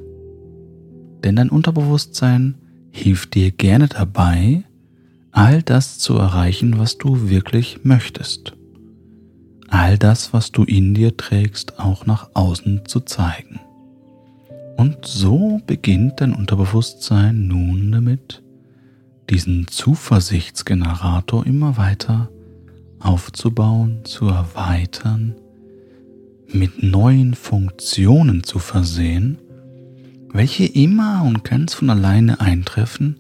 Denn 1.24 1.36
dein 1.36 1.50
Unterbewusstsein 1.50 2.56
hilft 2.92 3.36
dir 3.36 3.52
gerne 3.52 3.88
dabei, 3.88 4.64
all 5.36 5.62
das 5.62 6.00
zu 6.00 6.16
erreichen, 6.16 6.80
was 6.80 6.98
du 6.98 7.30
wirklich 7.30 7.80
möchtest. 7.84 8.54
All 9.68 9.98
das, 9.98 10.32
was 10.32 10.54
du 10.54 10.64
in 10.64 10.94
dir 10.94 11.18
trägst, 11.18 11.78
auch 11.78 12.06
nach 12.06 12.30
außen 12.34 12.84
zu 12.86 13.02
zeigen. 13.02 13.60
Und 14.78 15.06
so 15.06 15.60
beginnt 15.68 16.22
dein 16.22 16.34
Unterbewusstsein 16.34 17.48
nun 17.48 17.92
damit, 17.92 18.44
diesen 19.30 19.68
Zuversichtsgenerator 19.68 21.46
immer 21.46 21.76
weiter 21.76 22.30
aufzubauen, 23.00 24.06
zu 24.06 24.28
erweitern, 24.28 25.36
mit 26.48 26.82
neuen 26.82 27.34
Funktionen 27.34 28.44
zu 28.44 28.60
versehen, 28.60 29.38
welche 30.32 30.66
immer 30.66 31.24
und 31.26 31.44
ganz 31.44 31.74
von 31.74 31.90
alleine 31.90 32.40
eintreffen 32.40 33.20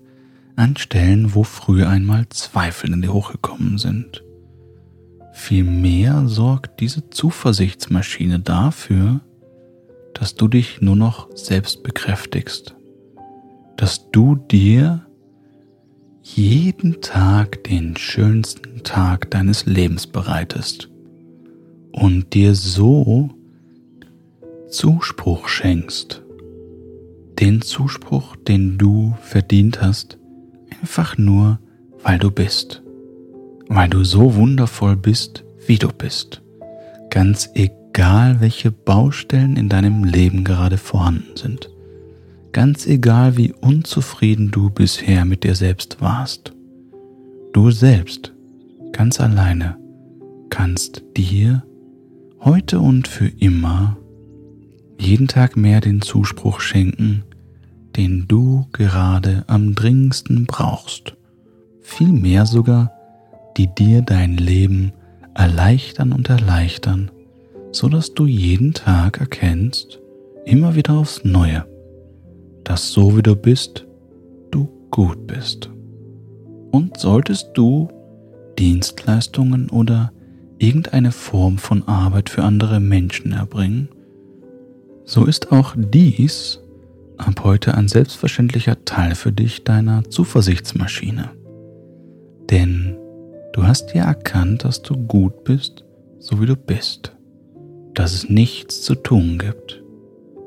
an 0.56 0.78
Stellen, 0.78 1.36
wo 1.36 1.44
früher 1.44 1.90
einmal 1.90 2.28
Zweifel 2.30 2.94
in 2.94 3.02
dir 3.02 3.14
hochgekommen 3.14 3.78
sind. 3.78 4.24
Vielmehr 5.34 6.28
sorgt 6.28 6.80
diese 6.80 7.10
Zuversichtsmaschine 7.10 8.40
dafür, 8.40 9.22
dass 10.14 10.36
du 10.36 10.48
dich 10.48 10.82
nur 10.82 10.96
noch 10.96 11.28
selbst 11.36 11.84
bekräftigst, 11.84 12.76
dass 13.76 14.10
du 14.12 14.36
dir 14.36 15.06
jeden 16.24 17.02
Tag 17.02 17.64
den 17.66 17.98
schönsten 17.98 18.84
Tag 18.84 19.30
deines 19.32 19.66
Lebens 19.66 20.08
bereitest 20.08 20.90
und 21.92 22.34
dir 22.34 22.56
so 22.56 23.30
Zuspruch 24.70 25.48
schenkst, 25.48 26.24
den 27.40 27.62
Zuspruch, 27.62 28.36
den 28.38 28.78
du 28.78 29.16
verdient 29.22 29.82
hast, 29.82 30.18
einfach 30.86 31.18
nur, 31.18 31.58
weil 32.04 32.20
du 32.20 32.30
bist, 32.30 32.84
weil 33.68 33.89
du 33.89 34.04
so 34.04 34.36
wundervoll 34.36 34.96
bist, 34.96 35.44
wie 35.65 35.80
du 35.80 35.88
bist, 35.88 36.44
ganz 37.10 37.50
egal, 37.56 38.39
welche 38.39 38.70
Baustellen 38.70 39.56
in 39.56 39.68
deinem 39.68 40.04
Leben 40.04 40.44
gerade 40.44 40.77
vorhanden 40.77 41.36
sind. 41.36 41.72
Ganz 42.51 42.86
egal, 42.86 43.36
wie 43.36 43.51
unzufrieden 43.51 44.51
du 44.51 44.70
bisher 44.70 45.25
mit 45.25 45.44
dir 45.44 45.56
selbst 45.56 46.01
warst. 46.01 46.54
Du 47.51 47.72
selbst, 47.72 48.32
ganz 48.92 49.20
alleine, 49.20 49.77
kannst 50.51 51.04
dir 51.18 51.63
heute 52.42 52.80
und 52.80 53.08
für 53.08 53.32
immer 53.39 53.98
jeden 55.00 55.27
Tag 55.27 55.58
mehr 55.58 55.82
den 55.82 56.01
Zuspruch 56.01 56.60
schenken, 56.60 57.24
den 57.96 58.28
du 58.28 58.68
gerade 58.74 59.44
am 59.48 59.75
dringendsten 59.75 60.46
brauchst. 60.46 61.16
Viel 61.82 62.12
mehr 62.12 62.46
sogar, 62.46 62.92
die 63.58 63.74
dir 63.74 64.02
dein 64.02 64.38
Leben 64.38 64.92
erleichtern 65.34 66.12
und 66.12 66.29
erleichtern, 66.29 67.12
so 67.72 67.88
dass 67.88 68.14
du 68.14 68.25
jeden 68.25 68.74
Tag 68.74 69.20
erkennst, 69.20 70.00
immer 70.46 70.75
wieder 70.75 70.94
aufs 70.94 71.24
Neue, 71.24 71.66
dass 72.64 72.92
so 72.92 73.18
wie 73.18 73.24
du 73.24 73.36
bist, 73.36 73.86
du 74.51 74.70
gut 74.92 75.27
bist. 75.27 75.70
Und 76.72 77.00
solltest 77.00 77.51
du 77.53 77.90
Dienstleistungen 78.58 79.70
oder 79.70 80.12
irgendeine 80.58 81.12
Form 81.12 81.58
von 81.58 81.88
Arbeit 81.88 82.29
für 82.29 82.44
andere 82.44 82.79
Menschen 82.79 83.31
erbringen, 83.31 83.90
so 85.05 85.25
ist 85.25 85.51
auch 85.51 85.75
dies 85.77 86.60
ab 87.18 87.44
heute 87.44 87.75
ein 87.75 87.88
selbstverständlicher 87.88 88.86
Teil 88.86 89.16
für 89.16 89.32
dich 89.32 89.64
deiner 89.64 90.04
Zuversichtsmaschine. 90.10 91.32
Denn 92.50 92.98
du 93.54 93.66
hast 93.66 93.94
ja 93.94 94.06
erkannt, 94.06 94.64
dass 94.64 94.82
du 94.82 94.96
gut 94.96 95.44
bist, 95.44 95.84
so 96.20 96.42
wie 96.42 96.46
du 96.46 96.56
bist, 96.56 97.16
dass 97.94 98.14
es 98.14 98.30
nichts 98.30 98.82
zu 98.82 98.96
tun 98.96 99.38
gibt 99.40 99.84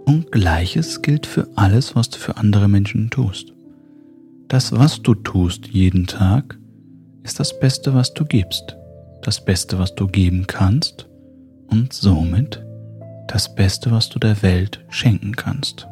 und 0.04 0.33
gleiches 0.33 1.02
gilt 1.02 1.26
für 1.26 1.48
alles, 1.57 1.96
was 1.96 2.11
du 2.11 2.18
für 2.18 2.37
andere 2.37 2.68
Menschen 2.68 3.11
tust. 3.11 3.52
Das, 4.48 4.72
was 4.72 5.02
du 5.02 5.14
tust 5.14 5.66
jeden 5.66 6.07
Tag, 6.07 6.59
ist 7.22 7.38
das 7.38 7.59
Beste, 7.61 7.92
was 7.92 8.14
du 8.14 8.24
gibst, 8.24 8.76
das 9.22 9.44
Beste, 9.44 9.78
was 9.78 9.94
du 9.94 10.07
geben 10.07 10.46
kannst 10.46 11.07
und 11.68 11.92
somit 11.92 12.64
das 13.26 13.54
Beste, 13.54 13.90
was 13.90 14.09
du 14.09 14.18
der 14.18 14.42
Welt 14.42 14.83
schenken 14.88 15.37
kannst. 15.37 15.87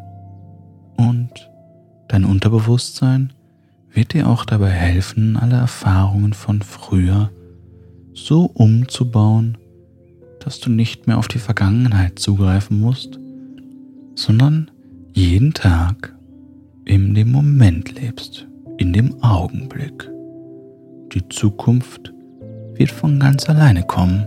Und 0.97 1.51
dein 2.09 2.25
Unterbewusstsein 2.25 3.33
wird 3.93 4.13
dir 4.13 4.29
auch 4.29 4.45
dabei 4.45 4.71
helfen, 4.71 5.37
alle 5.37 5.57
Erfahrungen 5.57 6.33
von 6.33 6.63
früher 6.63 7.31
so 8.15 8.45
umzubauen, 8.45 9.59
dass 10.41 10.61
du 10.61 10.71
nicht 10.71 11.07
mehr 11.07 11.19
auf 11.19 11.29
die 11.29 11.39
Vergangenheit 11.39 12.19
zugreifen 12.19 12.81
musst, 12.81 13.19
sondern 14.15 14.71
jeden 15.13 15.55
Tag 15.55 16.15
in 16.85 17.15
dem 17.15 17.33
Moment 17.33 18.01
lebst, 18.01 18.47
in 18.79 18.93
dem 18.93 19.23
Augenblick. 19.23 20.11
Die 21.13 21.29
Zukunft 21.29 22.13
wird 22.75 22.91
von 22.91 23.19
ganz 23.19 23.49
alleine 23.49 23.83
kommen 23.83 24.27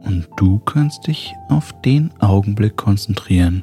und 0.00 0.26
du 0.36 0.58
kannst 0.58 1.06
dich 1.06 1.32
auf 1.48 1.72
den 1.82 2.10
Augenblick 2.20 2.76
konzentrieren, 2.76 3.62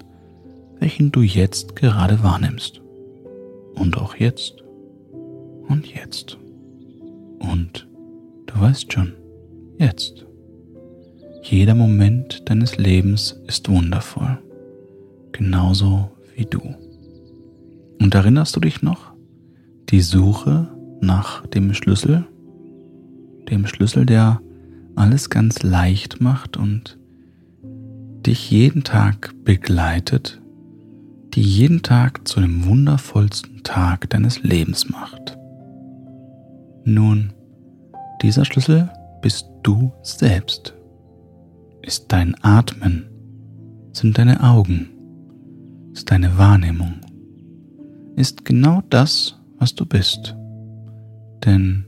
welchen 0.84 1.12
du 1.14 1.22
jetzt 1.22 1.78
gerade 1.78 2.22
wahrnimmst. 2.24 2.82
Und 3.74 3.98
auch 3.98 4.16
jetzt. 4.16 4.62
Und 5.68 5.88
jetzt. 5.88 6.38
Und 7.40 7.88
du 8.46 8.60
weißt 8.60 8.92
schon, 8.92 9.14
jetzt. 9.80 10.26
Jeder 11.42 11.74
Moment 11.74 12.50
deines 12.50 12.78
Lebens 12.78 13.40
ist 13.48 13.70
wundervoll 13.70 14.40
genauso 15.32 16.12
wie 16.36 16.46
du. 16.46 16.62
Und 18.00 18.14
erinnerst 18.14 18.56
du 18.56 18.60
dich 18.60 18.82
noch? 18.82 19.14
Die 19.90 20.02
Suche 20.02 20.70
nach 21.02 21.48
dem 21.48 21.74
Schlüssel, 21.74 22.26
dem 23.50 23.68
Schlüssel, 23.68 24.06
der 24.06 24.42
alles 24.96 25.30
ganz 25.30 25.64
leicht 25.64 26.22
macht 26.22 26.56
und 26.58 27.00
dich 28.26 28.52
jeden 28.52 28.84
Tag 28.84 29.34
begleitet, 29.44 30.43
die 31.34 31.42
jeden 31.42 31.82
Tag 31.82 32.28
zu 32.28 32.40
dem 32.42 32.66
wundervollsten 32.66 33.64
Tag 33.64 34.10
deines 34.12 34.44
Lebens 34.44 34.90
macht. 34.90 35.38
Nun, 36.86 37.34
dieser 38.22 38.46
Schlüssel 38.46 38.90
bist 39.22 39.48
du 39.64 39.92
selbst, 40.04 40.76
ist 41.82 42.12
dein 42.12 42.36
Atmen, 42.44 43.10
sind 43.94 44.18
deine 44.18 44.44
Augen, 44.44 44.90
ist 45.94 46.12
deine 46.12 46.38
Wahrnehmung, 46.38 47.02
ist 48.16 48.46
genau 48.46 48.84
das, 48.90 49.40
was 49.58 49.74
du 49.74 49.86
bist. 49.86 50.36
Denn 51.46 51.86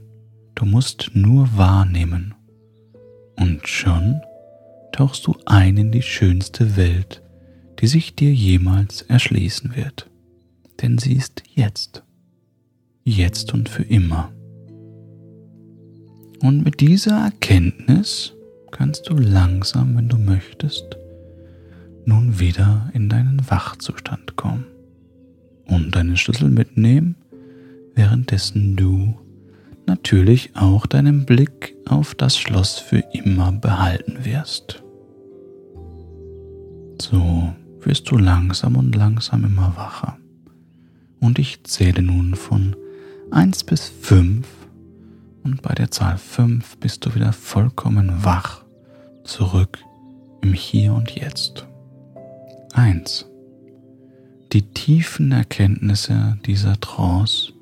du 0.54 0.66
musst 0.66 1.12
nur 1.14 1.48
wahrnehmen 1.56 2.34
und 3.38 3.68
schon 3.68 4.20
tauchst 4.92 5.26
du 5.26 5.36
ein 5.44 5.76
in 5.76 5.92
die 5.92 6.02
schönste 6.02 6.76
Welt, 6.76 7.22
die 7.80 7.86
sich 7.86 8.14
dir 8.14 8.32
jemals 8.32 9.02
erschließen 9.02 9.76
wird. 9.76 10.10
Denn 10.82 10.98
sie 10.98 11.14
ist 11.14 11.42
jetzt, 11.54 12.02
jetzt 13.04 13.52
und 13.54 13.68
für 13.68 13.82
immer. 13.82 14.32
Und 16.40 16.64
mit 16.64 16.80
dieser 16.80 17.18
Erkenntnis 17.24 18.34
kannst 18.70 19.08
du 19.08 19.14
langsam, 19.14 19.96
wenn 19.96 20.08
du 20.08 20.18
möchtest, 20.18 20.96
nun 22.04 22.38
wieder 22.38 22.90
in 22.92 23.08
deinen 23.08 23.50
Wachzustand 23.50 24.36
kommen 24.36 24.66
und 25.66 25.94
deinen 25.94 26.16
Schlüssel 26.16 26.50
mitnehmen, 26.50 27.16
währenddessen 27.94 28.76
du 28.76 29.16
natürlich 29.86 30.54
auch 30.54 30.86
deinen 30.86 31.24
Blick 31.24 31.74
auf 31.86 32.14
das 32.14 32.36
Schloss 32.38 32.78
für 32.78 33.02
immer 33.12 33.52
behalten 33.52 34.24
wirst. 34.24 34.82
So 37.00 37.52
wirst 37.86 38.10
du 38.10 38.18
langsam 38.18 38.76
und 38.76 38.94
langsam 38.94 39.44
immer 39.44 39.74
wacher. 39.76 40.18
Und 41.20 41.38
ich 41.38 41.62
zähle 41.64 42.02
nun 42.02 42.34
von 42.34 42.74
1 43.30 43.64
bis 43.64 43.88
5 43.88 44.46
und 45.44 45.62
bei 45.62 45.72
der 45.74 45.90
Zahl 45.90 46.18
5 46.18 46.78
bist 46.78 47.06
du 47.06 47.14
wieder 47.14 47.32
vollkommen 47.32 48.24
wach 48.24 48.64
zurück 49.24 49.78
im 50.42 50.52
Hier 50.52 50.92
und 50.94 51.12
Jetzt. 51.12 51.66
1. 52.74 53.26
Die 54.52 54.62
tiefen 54.62 55.30
Erkenntnisse 55.32 56.38
dieser 56.44 56.78
Trance 56.80 57.52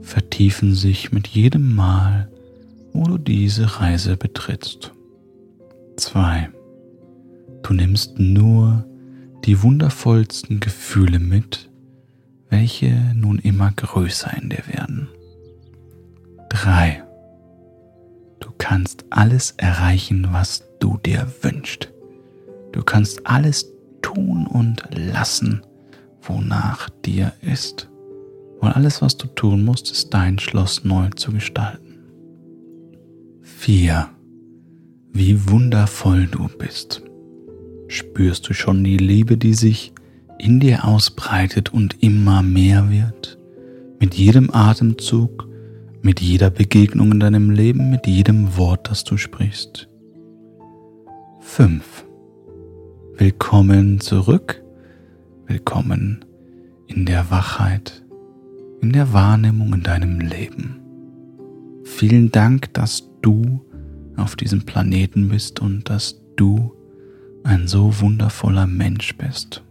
vertiefen 0.00 0.74
sich 0.74 1.10
mit 1.10 1.26
jedem 1.26 1.74
Mal, 1.74 2.30
wo 2.92 3.04
du 3.04 3.18
diese 3.18 3.80
Reise 3.80 4.16
betrittst. 4.16 4.92
2. 5.96 6.48
Du 7.62 7.74
nimmst 7.74 8.18
nur 8.18 8.87
die 9.48 9.62
wundervollsten 9.62 10.60
Gefühle 10.60 11.18
mit, 11.18 11.70
welche 12.50 13.14
nun 13.14 13.38
immer 13.38 13.72
größer 13.72 14.36
in 14.36 14.50
dir 14.50 14.62
werden. 14.66 15.08
3. 16.50 17.02
Du 18.40 18.50
kannst 18.58 19.06
alles 19.08 19.52
erreichen, 19.52 20.28
was 20.32 20.64
du 20.80 20.98
dir 20.98 21.26
wünschst. 21.40 21.90
Du 22.72 22.82
kannst 22.82 23.26
alles 23.26 23.72
tun 24.02 24.46
und 24.46 24.82
lassen, 24.90 25.62
wonach 26.20 26.90
dir 27.06 27.32
ist. 27.40 27.88
Weil 28.60 28.72
alles, 28.72 29.00
was 29.00 29.16
du 29.16 29.28
tun 29.28 29.64
musst, 29.64 29.90
ist 29.90 30.12
dein 30.12 30.38
Schloss 30.38 30.84
neu 30.84 31.08
zu 31.16 31.32
gestalten. 31.32 31.96
4. 33.44 34.10
Wie 35.14 35.48
wundervoll 35.48 36.26
du 36.26 36.48
bist. 36.58 37.07
Spürst 37.88 38.46
du 38.48 38.52
schon 38.52 38.84
die 38.84 38.98
Liebe, 38.98 39.38
die 39.38 39.54
sich 39.54 39.94
in 40.38 40.60
dir 40.60 40.84
ausbreitet 40.84 41.72
und 41.72 42.02
immer 42.02 42.42
mehr 42.42 42.90
wird? 42.90 43.38
Mit 43.98 44.14
jedem 44.14 44.50
Atemzug, 44.52 45.48
mit 46.02 46.20
jeder 46.20 46.50
Begegnung 46.50 47.12
in 47.12 47.20
deinem 47.20 47.50
Leben, 47.50 47.90
mit 47.90 48.06
jedem 48.06 48.58
Wort, 48.58 48.90
das 48.90 49.04
du 49.04 49.16
sprichst. 49.16 49.88
5. 51.40 52.04
Willkommen 53.16 54.00
zurück. 54.00 54.62
Willkommen 55.46 56.26
in 56.88 57.06
der 57.06 57.30
Wachheit, 57.30 58.04
in 58.82 58.92
der 58.92 59.14
Wahrnehmung 59.14 59.72
in 59.72 59.82
deinem 59.82 60.20
Leben. 60.20 60.78
Vielen 61.84 62.30
Dank, 62.30 62.74
dass 62.74 63.08
du 63.22 63.62
auf 64.18 64.36
diesem 64.36 64.62
Planeten 64.66 65.30
bist 65.30 65.60
und 65.60 65.88
dass 65.88 66.20
du 66.36 66.77
ein 67.44 67.66
so 67.66 68.00
wundervoller 68.00 68.66
Mensch 68.66 69.16
bist. 69.16 69.62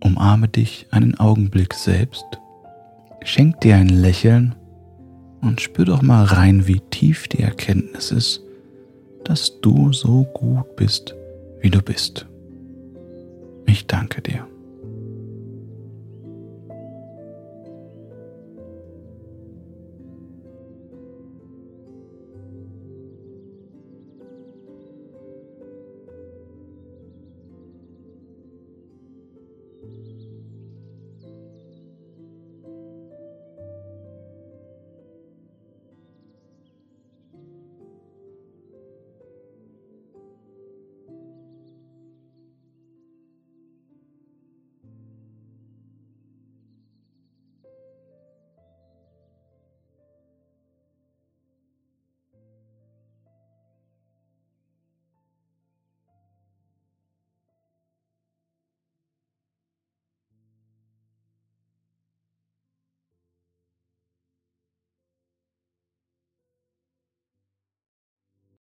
Umarme 0.00 0.48
dich 0.48 0.86
einen 0.90 1.18
Augenblick 1.18 1.74
selbst, 1.74 2.24
schenk 3.24 3.60
dir 3.60 3.76
ein 3.76 3.88
Lächeln 3.88 4.54
und 5.40 5.60
spür 5.60 5.84
doch 5.84 6.02
mal 6.02 6.24
rein, 6.24 6.66
wie 6.66 6.80
tief 6.90 7.28
die 7.28 7.40
Erkenntnis 7.40 8.10
ist, 8.10 8.42
dass 9.24 9.60
du 9.60 9.92
so 9.92 10.24
gut 10.34 10.76
bist, 10.76 11.14
wie 11.60 11.70
du 11.70 11.82
bist. 11.82 12.26
Ich 13.66 13.86
danke 13.86 14.22
dir. 14.22 14.46